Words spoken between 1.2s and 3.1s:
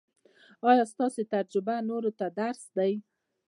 تجربه نورو ته درس دی؟